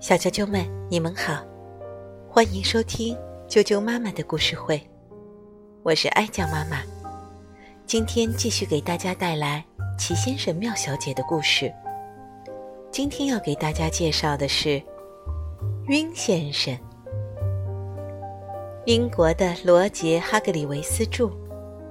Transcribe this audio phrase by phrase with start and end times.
[0.00, 1.40] 小啾啾们，你们好，
[2.28, 3.16] 欢迎收听
[3.48, 4.82] 啾啾妈妈的故事会，
[5.84, 6.82] 我是哀酱妈妈。
[7.86, 9.64] 今天继续给大家带来
[9.96, 11.72] 齐先生、妙小姐的故事。
[12.90, 14.82] 今天要给大家介绍的是
[15.86, 16.76] 晕先生，
[18.84, 21.30] 英国的罗杰·哈格里维斯著，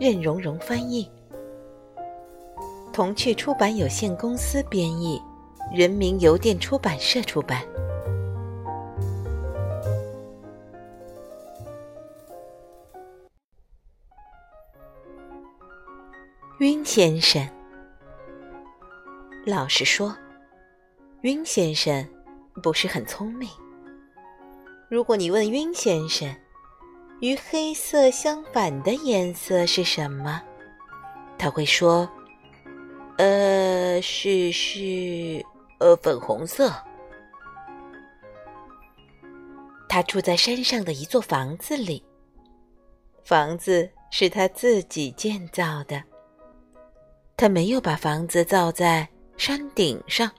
[0.00, 1.08] 任荣荣翻译，
[2.92, 5.22] 童趣出版有限公司编译，
[5.72, 7.62] 人民邮电出版社出版。
[16.60, 17.46] 晕先生，
[19.44, 20.16] 老实说，
[21.22, 22.08] 晕先生
[22.62, 23.46] 不是很聪明。
[24.88, 26.34] 如果你问晕先生，
[27.20, 30.40] 与黑色相反的颜色是什么，
[31.36, 32.08] 他会说
[33.18, 35.44] ：“呃，是是，
[35.78, 36.72] 呃，粉红色。”
[39.88, 42.04] 他住在山上的一座房子里，
[43.24, 46.02] 房子是他自己建造的。
[47.36, 50.30] 他没有把房子造在山顶上，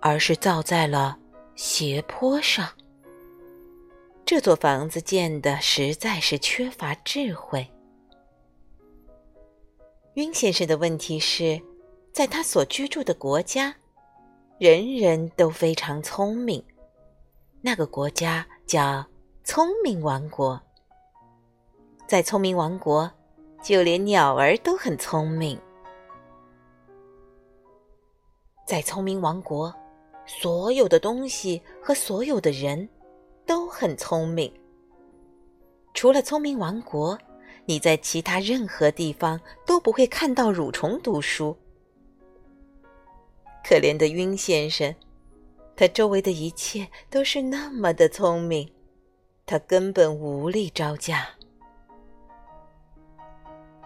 [0.00, 1.18] 而是造在了
[1.54, 2.68] 斜坡上。
[4.24, 7.66] 这座房子建的实在是缺乏智慧。
[10.14, 11.60] 晕先生的问题是，
[12.12, 13.74] 在他所居住的国家，
[14.62, 16.64] 人人都非常聪明。
[17.62, 19.04] 那个国家叫
[19.42, 20.62] 聪明王国。
[22.06, 23.10] 在聪明王国，
[23.60, 25.58] 就连鸟儿都很聪明。
[28.64, 29.74] 在聪明王国，
[30.26, 32.88] 所有的东西和所有的人
[33.44, 34.54] 都很聪明。
[35.92, 37.18] 除了聪明王国，
[37.64, 41.56] 你在其他任何地方都不会看到蠕虫读书。
[43.64, 44.94] 可怜的晕先生，
[45.76, 48.70] 他周围的一切都是那么的聪明，
[49.46, 51.28] 他根本无力招架。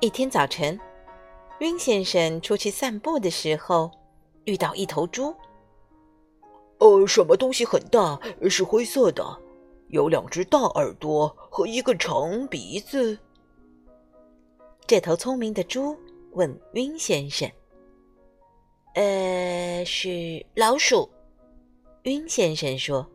[0.00, 0.78] 一天早晨，
[1.60, 3.90] 晕先生出去散步的时候。
[4.46, 5.34] 遇到一头猪。
[6.78, 9.22] 呃，什么东西很大，是灰色的，
[9.88, 13.18] 有两只大耳朵和一个长鼻子。
[14.86, 15.94] 这头聪明的猪
[16.32, 17.48] 问晕先生
[18.94, 21.10] ：“呃，是老鼠？”
[22.04, 23.06] 晕先生说。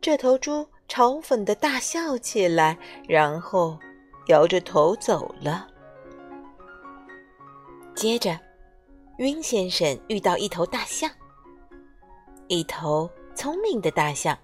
[0.00, 2.78] 这头猪嘲讽的大笑起来，
[3.08, 3.78] 然后
[4.28, 5.66] 摇着头走了。
[7.94, 8.38] 接着。
[9.18, 11.10] 晕先生遇到一头大象，
[12.46, 14.38] 一头聪明的大象。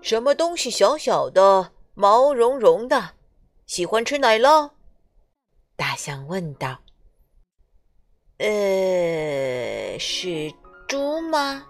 [0.00, 3.14] 什么东西小小的、毛茸茸的，
[3.66, 4.70] 喜欢吃奶酪？
[5.74, 6.78] 大象问道。
[8.38, 10.52] 呃，是
[10.88, 11.64] 猪吗？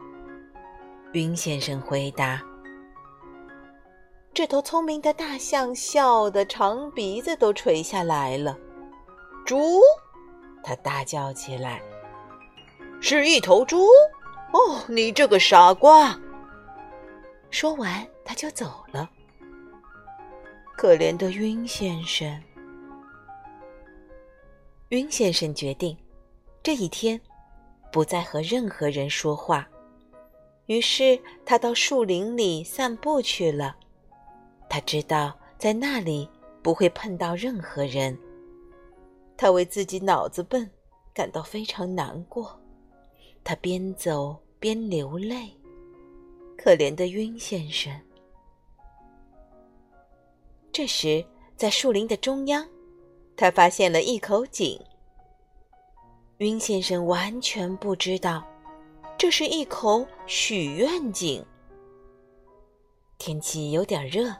[1.13, 2.43] 云先生回答。
[4.33, 8.57] 这头聪明的大象笑得长鼻子都垂下来了。
[9.45, 9.81] 猪？
[10.63, 11.83] 他大叫起来
[13.03, 13.85] ：“是一头猪！
[14.53, 16.19] 哦，你这个傻瓜！”
[17.51, 19.11] 说完，他就走了。
[20.77, 22.43] 可怜的晕先生。
[24.89, 25.97] 晕先生决定，
[26.63, 27.21] 这一天
[27.91, 29.69] 不再和任何人说话。
[30.67, 33.77] 于是，他到树林里散步去了。
[34.69, 36.29] 他知道，在那里
[36.63, 38.17] 不会碰到任何人。
[39.37, 40.71] 他为自己脑子笨
[41.13, 42.57] 感到非常难过，
[43.43, 45.51] 他边走边流泪。
[46.57, 47.93] 可怜的晕先生。
[50.71, 51.25] 这时，
[51.57, 52.65] 在树林的中央，
[53.37, 54.81] 他发现了一口井。
[56.43, 58.45] 云先生完全不知道，
[59.17, 61.47] 这是一口许愿井。
[63.17, 64.35] 天气有点热，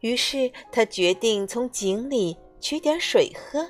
[0.00, 3.66] 于是他决定从井里取点水喝。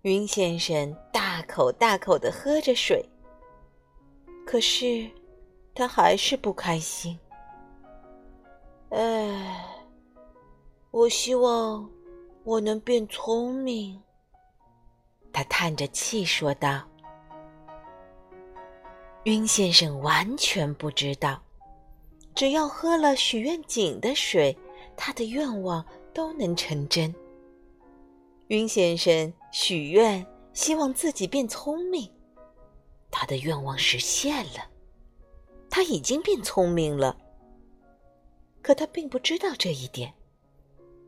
[0.00, 3.06] 云先生大口大口的喝着水，
[4.46, 5.10] 可是
[5.74, 7.18] 他还是不开心。
[8.88, 9.62] 哎，
[10.90, 11.86] 我希望
[12.44, 14.00] 我能变聪明。
[15.34, 16.88] 他叹着气说道。
[19.24, 21.42] 晕先生完全不知道，
[22.34, 24.56] 只要喝了许愿井的水，
[24.96, 27.12] 他的愿望都能成真。
[28.48, 32.08] 晕先生许愿，希望自己变聪明。
[33.10, 34.70] 他的愿望实现了，
[35.68, 37.16] 他已经变聪明了。
[38.62, 40.12] 可他并不知道这一点，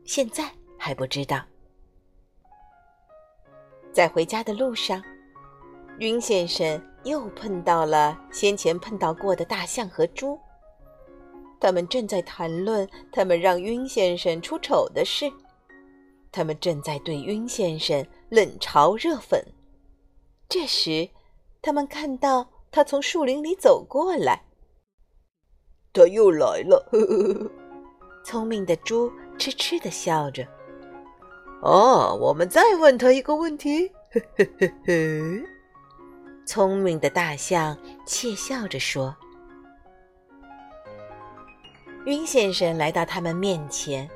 [0.05, 1.45] 现在还不知道。
[3.97, 5.01] 在回家的路上，
[5.97, 10.39] 云先生又碰到了先前碰到过的大象和猪，
[11.59, 15.33] 他们正在谈论他们让晕先生出丑的事，
[16.31, 19.41] 他们正在对晕先生冷嘲热讽。
[20.47, 21.09] 这时，
[21.59, 24.43] 他们看到他从树林里走过来，
[25.91, 26.87] 他又来了。
[26.91, 27.51] 呵呵呵
[28.23, 30.47] 聪明的猪痴痴的笑着。
[31.61, 33.91] 哦，我们再问他一个问题。
[34.11, 35.43] 嘿嘿嘿嘿。
[36.45, 39.13] 聪明的大象窃笑着说
[42.05, 44.09] ：“晕先生来到他们面前。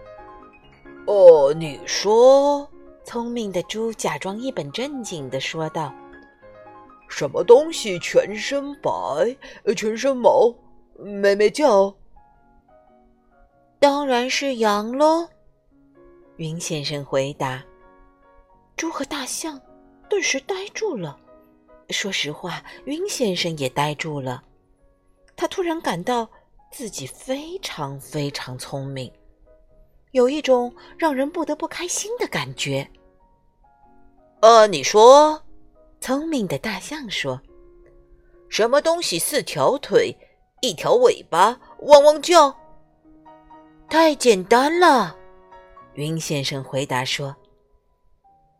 [1.07, 2.67] 哦，你说？”
[3.03, 5.91] 聪明的猪假装一本正经的说道
[7.09, 9.35] ：“什么东西全身白，
[9.75, 10.53] 全身毛，
[10.99, 11.93] 咩咩叫？
[13.79, 15.27] 当然是羊喽。”
[16.41, 17.63] 云先生回答。
[18.75, 19.61] 猪和大象
[20.09, 21.15] 顿时呆住了。
[21.91, 24.43] 说实话，云先生也呆住了。
[25.35, 26.27] 他突然感到
[26.71, 29.11] 自己非常非常聪明，
[30.13, 32.89] 有一种让人不得不开心的感觉。
[34.39, 35.43] 呃，你说，
[35.99, 37.39] 聪明的大象说
[38.49, 40.17] ：“什么东西四条腿，
[40.63, 42.57] 一条尾巴，汪汪叫？”
[43.87, 45.15] 太简单了，
[45.95, 47.35] 晕先生回答说：“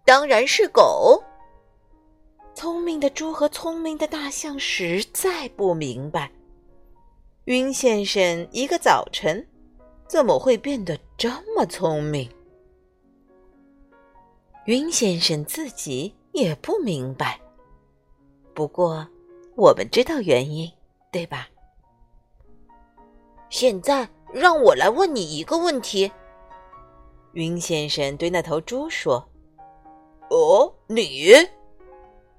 [0.05, 1.23] 当然是狗。”
[2.53, 6.29] 聪明的猪和聪明的大象实在不明白，
[7.45, 9.47] 云先生一个早晨
[10.07, 12.29] 怎么会变得这么聪明？
[14.65, 17.39] 云先生自己也不明白。
[18.53, 19.07] 不过，
[19.55, 20.69] 我们知道原因，
[21.09, 21.47] 对吧？
[23.49, 26.11] 现在让我来问你一个问题。
[27.33, 29.29] 晕先生对那头猪说
[30.29, 31.31] ：“哦，你。”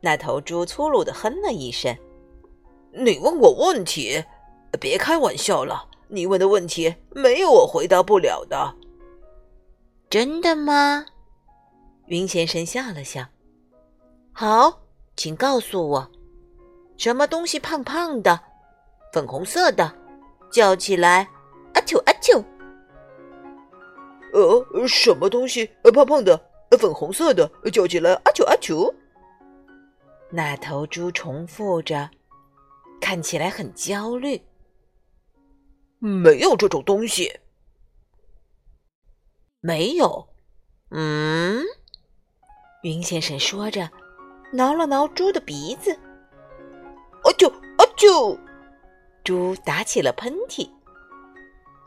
[0.00, 1.96] 那头猪粗鲁的哼了一声
[2.92, 4.24] ：“你问我问题，
[4.80, 5.88] 别开玩笑了。
[6.08, 8.76] 你问的问题没有我回答不了的。”
[10.10, 11.06] 真的吗？
[12.06, 13.24] 云先生笑了笑。
[14.32, 14.80] 好，
[15.16, 16.10] 请告诉我，
[16.98, 18.38] 什么东西胖胖的，
[19.12, 19.90] 粉红色的，
[20.50, 21.28] 叫起来
[21.74, 22.44] 阿啾阿啾。
[24.32, 28.92] 呃，什么东西呃胖胖的，粉红色的，叫起来阿啾阿啾。
[30.30, 32.10] 那头猪重复着，
[33.00, 34.40] 看起来很焦虑。
[35.98, 37.40] 没有这种东西。
[39.60, 40.28] 没有。
[40.90, 41.62] 嗯，
[42.82, 43.90] 云先生说着，
[44.52, 45.92] 挠了挠猪的鼻子。
[47.24, 48.38] 阿啾阿啾！
[49.22, 50.68] 猪打起了喷嚏。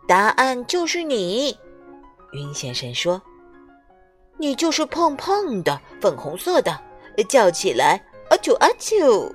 [0.07, 1.57] 答案就是你，
[2.35, 3.21] 云先生说
[4.37, 6.79] ：“你就是胖胖的，粉红色的，
[7.29, 9.31] 叫起来。”阿啾阿啾！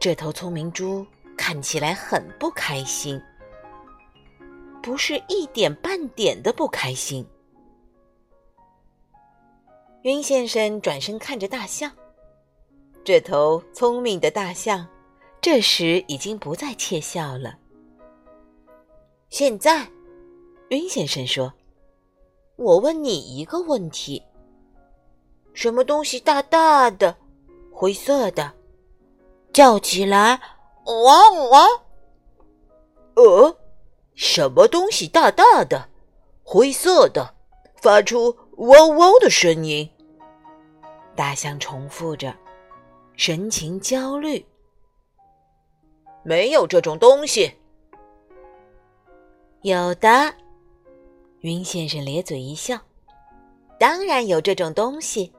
[0.00, 1.06] 这头聪明猪
[1.36, 3.20] 看起来很不开心，
[4.82, 7.24] 不是一点半点的不开心。
[10.02, 11.90] 云先生转身看着大象，
[13.04, 14.86] 这头聪明的大象
[15.40, 17.56] 这时已经不再窃笑了。
[19.30, 19.88] 现在，
[20.68, 21.52] 云先生说
[22.56, 24.22] ：“我问你一个问题。”
[25.54, 27.16] 什么东西大大的，
[27.72, 28.52] 灰色的，
[29.52, 30.40] 叫起来
[30.84, 31.66] 哇哇！
[33.14, 33.56] 呃，
[34.14, 35.88] 什么东西大大的，
[36.44, 37.34] 灰色的，
[37.76, 39.88] 发出汪汪的声音？
[41.16, 42.32] 大象重复着，
[43.16, 44.46] 神情焦虑。
[46.22, 47.52] 没有这种东西。
[49.62, 50.32] 有的，
[51.40, 52.76] 云先生咧嘴一笑，
[53.78, 55.32] 当然有这种东西。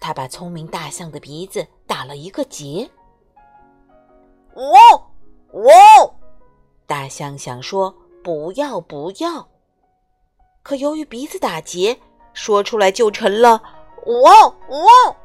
[0.00, 2.90] 他把聪明大象的鼻子打了一个结。
[4.54, 4.62] 哇
[5.52, 5.72] 哇！
[6.86, 7.94] 大象想说
[8.24, 9.48] “不要不要”，
[10.62, 11.98] 可由于鼻子打结，
[12.34, 13.62] 说出来就成了
[14.06, 15.16] “哇哇”。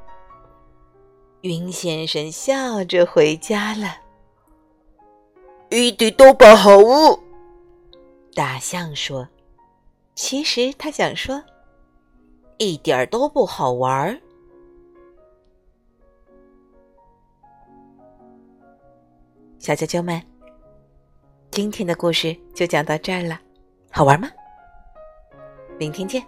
[1.41, 3.97] 云先生笑着回家了。
[5.69, 6.71] 一点都不好。
[8.33, 9.27] 大象说
[10.15, 11.43] ：“其实他想说，
[12.57, 14.19] 一点儿都不好玩儿。”
[19.59, 20.19] 小啾啾们，
[21.51, 23.39] 今天的故事就讲到这儿了，
[23.91, 24.27] 好玩吗？
[25.77, 26.25] 明天见。